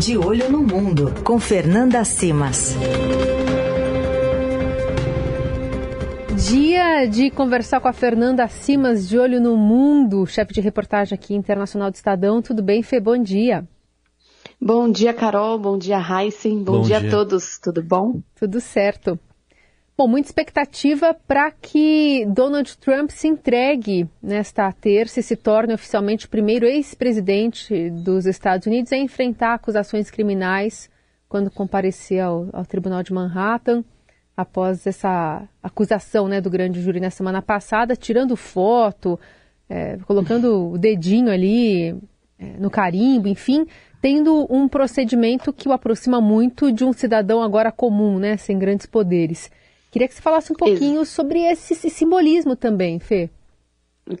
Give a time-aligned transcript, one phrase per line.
[0.00, 2.74] De Olho no Mundo, com Fernanda Simas.
[6.48, 11.34] Dia de conversar com a Fernanda Simas, de Olho no Mundo, chefe de reportagem aqui
[11.34, 12.40] Internacional do Estadão.
[12.40, 12.98] Tudo bem, Fê?
[12.98, 13.68] Bom dia.
[14.58, 15.58] Bom dia, Carol.
[15.58, 16.64] Bom dia, Heisen.
[16.64, 17.58] Bom, bom dia, dia a todos.
[17.58, 18.22] Tudo bom?
[18.34, 19.18] Tudo certo.
[20.00, 26.24] Bom, muita expectativa para que Donald Trump se entregue nesta terça e se torne oficialmente
[26.24, 30.88] o primeiro ex-presidente dos Estados Unidos a enfrentar acusações criminais
[31.28, 33.84] quando comparecia ao, ao, Tribunal de Manhattan
[34.34, 39.20] após essa acusação né, do grande júri na semana passada, tirando foto,
[39.68, 41.90] é, colocando o dedinho ali
[42.38, 43.66] é, no carimbo, enfim,
[44.00, 48.86] tendo um procedimento que o aproxima muito de um cidadão agora comum, né, sem grandes
[48.86, 49.50] poderes.
[49.90, 53.28] Queria que você falasse um pouquinho sobre esse, esse simbolismo também, Fê.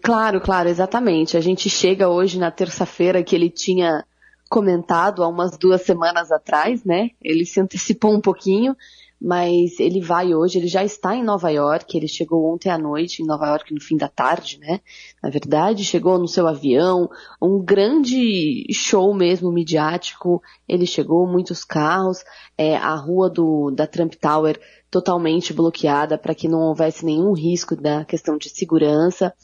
[0.02, 1.36] Claro, claro, exatamente.
[1.36, 4.04] A gente chega hoje na terça-feira que ele tinha
[4.48, 7.10] comentado há umas duas semanas atrás, né?
[7.22, 8.76] Ele se antecipou um pouquinho,
[9.20, 13.22] mas ele vai hoje, ele já está em Nova York, ele chegou ontem à noite
[13.22, 14.80] em Nova York no fim da tarde, né?
[15.22, 22.24] Na verdade, chegou no seu avião, um grande show mesmo midiático, ele chegou, muitos carros,
[22.56, 24.58] é, a rua do, da Trump Tower
[24.90, 29.34] totalmente bloqueada para que não houvesse nenhum risco da questão de segurança.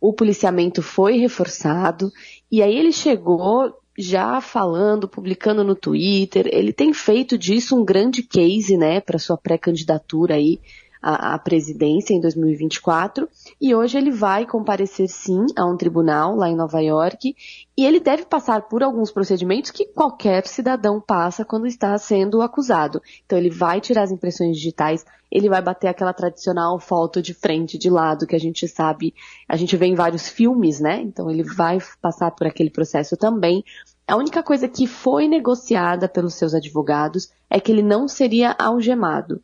[0.00, 2.10] O policiamento foi reforçado
[2.50, 6.48] e aí ele chegou já falando, publicando no Twitter.
[6.52, 10.60] Ele tem feito disso um grande case, né, para sua pré-candidatura aí
[11.02, 13.28] à, à presidência em 2024
[13.60, 17.34] e hoje ele vai comparecer sim a um tribunal lá em Nova York
[17.76, 23.00] e ele deve passar por alguns procedimentos que qualquer cidadão passa quando está sendo acusado.
[23.24, 27.78] Então ele vai tirar as impressões digitais, ele vai bater aquela tradicional foto de frente,
[27.78, 29.14] de lado, que a gente sabe,
[29.48, 31.00] a gente vê em vários filmes, né?
[31.00, 33.64] Então ele vai passar por aquele processo também.
[34.06, 39.40] A única coisa que foi negociada pelos seus advogados é que ele não seria algemado.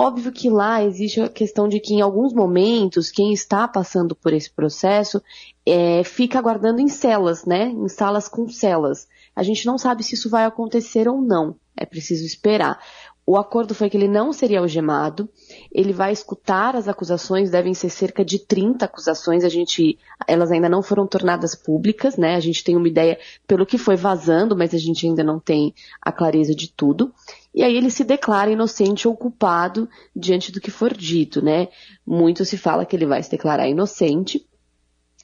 [0.00, 4.32] Óbvio que lá existe a questão de que em alguns momentos quem está passando por
[4.32, 5.20] esse processo
[5.66, 7.64] é, fica aguardando em celas, né?
[7.64, 9.08] Em salas com celas.
[9.34, 11.56] A gente não sabe se isso vai acontecer ou não.
[11.76, 12.78] É preciso esperar.
[13.26, 15.28] O acordo foi que ele não seria algemado,
[15.70, 20.66] ele vai escutar as acusações, devem ser cerca de 30 acusações, a gente, elas ainda
[20.66, 22.36] não foram tornadas públicas, né?
[22.36, 25.74] A gente tem uma ideia pelo que foi vazando, mas a gente ainda não tem
[26.00, 27.12] a clareza de tudo.
[27.54, 31.68] E aí ele se declara inocente ou culpado diante do que for dito, né?
[32.06, 34.46] Muito se fala que ele vai se declarar inocente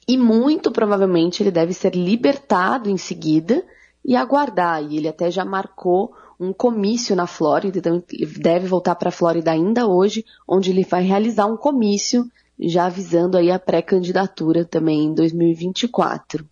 [0.07, 3.63] e muito provavelmente ele deve ser libertado em seguida
[4.03, 4.83] e aguardar.
[4.83, 8.03] E ele até já marcou um comício na Flórida, então
[8.39, 13.37] deve voltar para a Flórida ainda hoje, onde ele vai realizar um comício, já avisando
[13.37, 16.45] aí a pré-candidatura também em 2024.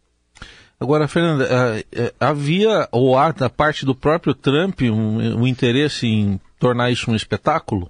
[0.84, 6.06] Agora, Fernanda, é, é, havia ou há da parte do próprio Trump um, um interesse
[6.06, 7.90] em tornar isso um espetáculo?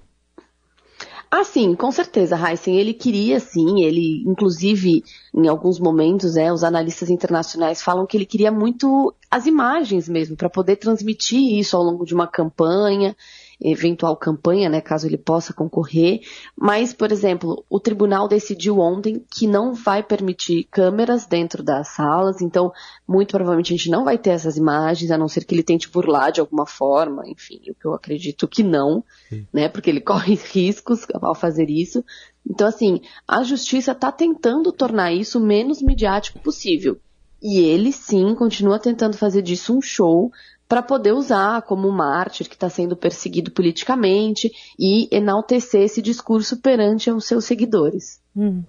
[1.28, 2.76] Ah, sim, com certeza, Heisen.
[2.78, 5.02] Ele queria, sim, ele, inclusive,
[5.34, 10.36] em alguns momentos, é, os analistas internacionais falam que ele queria muito as imagens mesmo,
[10.36, 13.16] para poder transmitir isso ao longo de uma campanha
[13.60, 16.20] eventual campanha, né, caso ele possa concorrer.
[16.56, 22.40] Mas, por exemplo, o tribunal decidiu ontem que não vai permitir câmeras dentro das salas,
[22.40, 22.72] então
[23.06, 25.88] muito provavelmente a gente não vai ter essas imagens, a não ser que ele tente
[25.88, 29.46] burlar de alguma forma, enfim, o que eu acredito que não, Sim.
[29.52, 32.04] né, porque ele corre riscos ao fazer isso.
[32.48, 36.98] Então, assim, a justiça está tentando tornar isso o menos midiático possível.
[37.42, 40.32] E ele sim continua tentando fazer disso um show
[40.68, 47.10] para poder usar como mártir que está sendo perseguido politicamente e enaltecer esse discurso perante
[47.10, 48.20] os seus seguidores.
[48.36, 48.62] Hum.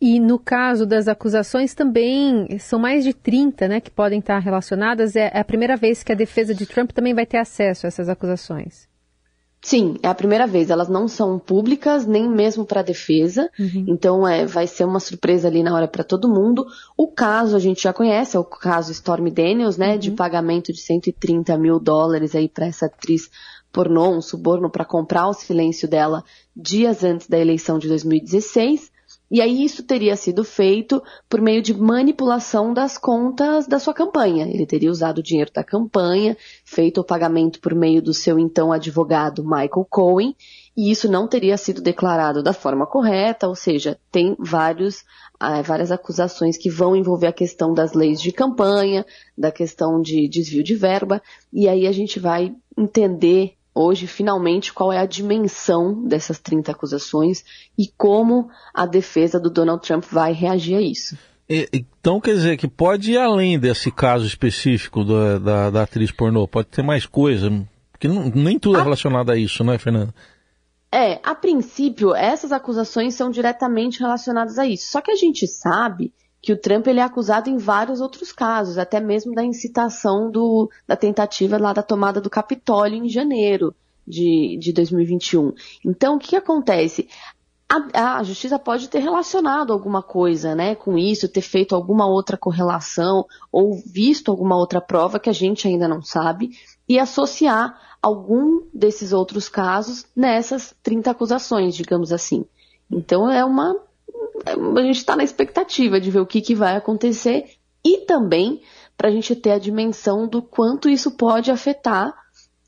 [0.00, 5.14] E no caso das acusações também são mais de 30 né, que podem estar relacionadas.
[5.14, 8.08] É a primeira vez que a defesa de Trump também vai ter acesso a essas
[8.08, 8.91] acusações.
[9.64, 10.70] Sim, é a primeira vez.
[10.70, 13.48] Elas não são públicas, nem mesmo para a defesa.
[13.58, 13.84] Uhum.
[13.86, 16.66] Então, é, vai ser uma surpresa ali na hora para todo mundo.
[16.96, 19.98] O caso a gente já conhece, é o caso Stormy Daniels, né, uhum.
[19.98, 23.30] de pagamento de 130 mil dólares aí para essa atriz
[23.72, 26.22] pornô, um suborno para comprar o silêncio dela
[26.54, 28.91] dias antes da eleição de 2016.
[29.32, 34.46] E aí isso teria sido feito por meio de manipulação das contas da sua campanha.
[34.46, 36.36] Ele teria usado o dinheiro da campanha,
[36.66, 40.36] feito o pagamento por meio do seu então advogado Michael Cohen,
[40.76, 45.02] e isso não teria sido declarado da forma correta, ou seja, tem vários,
[45.40, 49.06] ah, várias acusações que vão envolver a questão das leis de campanha,
[49.36, 54.92] da questão de desvio de verba, e aí a gente vai entender hoje, finalmente, qual
[54.92, 57.44] é a dimensão dessas 30 acusações
[57.78, 61.16] e como a defesa do Donald Trump vai reagir a isso.
[61.48, 66.48] Então quer dizer que pode ir além desse caso específico da, da, da atriz pornô,
[66.48, 67.50] pode ter mais coisa,
[67.90, 70.14] porque não, nem tudo é relacionado a isso, não é, Fernanda?
[70.90, 74.90] É, a princípio, essas acusações são diretamente relacionadas a isso.
[74.90, 78.76] Só que a gente sabe que o Trump ele é acusado em vários outros casos,
[78.76, 83.72] até mesmo da incitação do, da tentativa lá da tomada do Capitólio em janeiro
[84.06, 85.52] de, de 2021.
[85.86, 87.08] Então, o que, acontece?
[87.68, 92.36] A, a, justiça pode ter relacionado alguma coisa né, com isso, ter feito alguma outra
[92.36, 96.50] correlação ou visto alguma outra prova que a gente ainda não sabe
[96.88, 102.44] e associar algum desses outros casos nessas 30 acusações, digamos assim.
[102.90, 103.76] Então é uma
[104.46, 108.62] a gente está na expectativa de ver o que, que vai acontecer e também
[108.96, 112.14] para a gente ter a dimensão do quanto isso pode afetar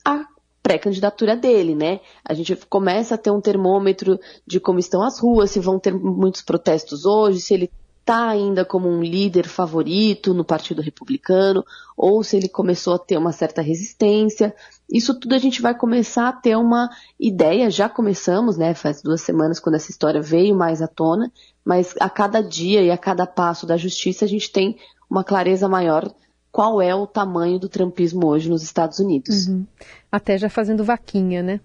[0.05, 0.27] a
[0.63, 2.01] pré-candidatura dele, né?
[2.25, 5.93] A gente começa a ter um termômetro de como estão as ruas, se vão ter
[5.95, 7.71] muitos protestos hoje, se ele
[8.05, 11.65] está ainda como um líder favorito no Partido Republicano,
[11.97, 14.55] ou se ele começou a ter uma certa resistência.
[14.93, 18.75] Isso tudo a gente vai começar a ter uma ideia, já começamos, né?
[18.75, 21.33] Faz duas semanas quando essa história veio mais à tona,
[21.65, 24.77] mas a cada dia e a cada passo da justiça a gente tem
[25.09, 26.15] uma clareza maior
[26.53, 29.49] qual é o tamanho do trumpismo hoje nos Estados Unidos.
[29.49, 29.67] Uhum.
[30.13, 31.59] Até já fazendo vaquinha, né?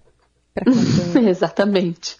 [1.28, 2.16] Exatamente.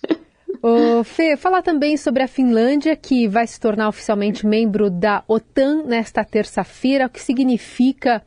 [0.63, 5.85] Ô, Fê, falar também sobre a Finlândia, que vai se tornar oficialmente membro da OTAN
[5.85, 8.23] nesta terça-feira, o que significa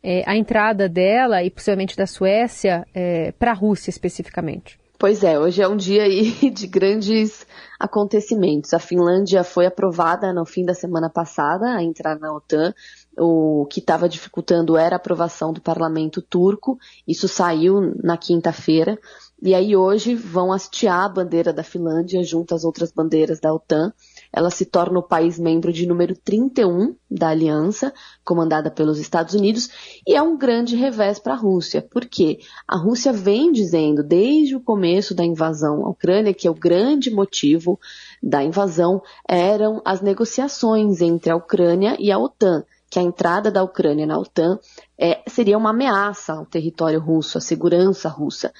[0.00, 4.78] é, a entrada dela e possivelmente da Suécia é, para a Rússia especificamente.
[4.96, 6.04] Pois é, hoje é um dia
[6.48, 7.44] de grandes
[7.76, 8.72] acontecimentos.
[8.72, 12.72] A Finlândia foi aprovada no fim da semana passada a entrar na OTAN.
[13.18, 16.78] O que estava dificultando era a aprovação do parlamento turco.
[17.06, 18.96] Isso saiu na quinta-feira.
[19.44, 23.92] E aí hoje vão hastear a bandeira da Finlândia junto às outras bandeiras da OTAN.
[24.32, 27.92] Ela se torna o país membro de número 31 da aliança,
[28.24, 29.68] comandada pelos Estados Unidos,
[30.06, 34.60] e é um grande revés para a Rússia, porque a Rússia vem dizendo desde o
[34.60, 37.80] começo da invasão à Ucrânia que é o grande motivo
[38.22, 43.62] da invasão eram as negociações entre a Ucrânia e a OTAN que a entrada da
[43.62, 44.58] Ucrânia na OTAN
[44.98, 48.52] é, seria uma ameaça ao território russo, à segurança russa.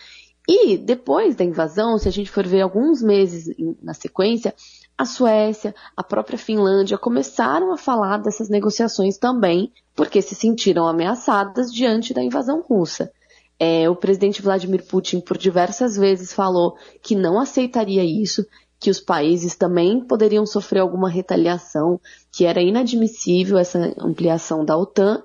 [0.48, 4.54] E depois da invasão, se a gente for ver alguns meses na sequência,
[4.98, 11.72] a Suécia, a própria Finlândia começaram a falar dessas negociações também, porque se sentiram ameaçadas
[11.72, 13.12] diante da invasão russa.
[13.58, 18.44] É, o presidente Vladimir Putin, por diversas vezes, falou que não aceitaria isso,
[18.80, 22.00] que os países também poderiam sofrer alguma retaliação,
[22.32, 25.22] que era inadmissível essa ampliação da OTAN,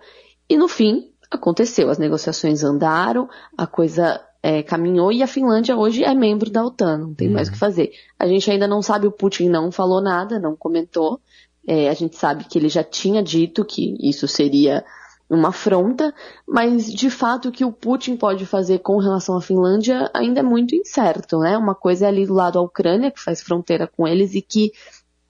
[0.48, 1.90] e no fim aconteceu.
[1.90, 3.28] As negociações andaram,
[3.58, 7.34] a coisa é, caminhou e a Finlândia hoje é membro da OTAN, não tem uhum.
[7.34, 7.92] mais o que fazer.
[8.18, 11.20] A gente ainda não sabe, o Putin não falou nada, não comentou.
[11.68, 14.86] É, a gente sabe que ele já tinha dito que isso seria
[15.30, 16.16] uma afronta,
[16.48, 20.44] mas de fato o que o Putin pode fazer com relação à Finlândia ainda é
[20.44, 21.58] muito incerto, né?
[21.58, 24.72] Uma coisa é ali do lado da Ucrânia, que faz fronteira com eles e que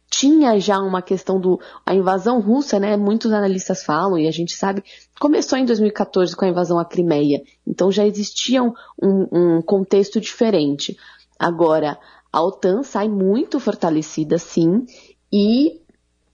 [0.10, 2.96] tinha já uma questão do a invasão russa, né?
[2.96, 4.84] Muitos analistas falam e a gente sabe
[5.20, 10.98] começou em 2014 com a invasão à Crimeia, então já existia um, um contexto diferente.
[11.38, 11.98] Agora
[12.32, 14.86] a OTAN sai muito fortalecida, sim,
[15.32, 15.82] e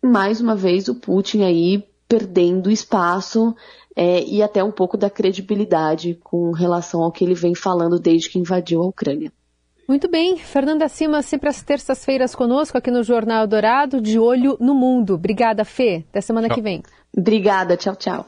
[0.01, 3.55] mais uma vez o Putin aí perdendo espaço
[3.95, 8.29] é, e até um pouco da credibilidade com relação ao que ele vem falando desde
[8.29, 9.31] que invadiu a Ucrânia.
[9.87, 14.73] Muito bem, Fernanda Cima, sempre às terças-feiras conosco aqui no Jornal Dourado, de olho no
[14.73, 15.15] mundo.
[15.15, 16.05] Obrigada, Fê.
[16.09, 16.55] Até semana tchau.
[16.55, 16.83] que vem.
[17.15, 18.25] Obrigada, tchau, tchau.